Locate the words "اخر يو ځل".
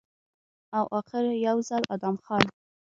0.99-1.83